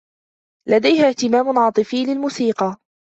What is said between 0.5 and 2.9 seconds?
لديها إهتمام عاطفي للموسيقى.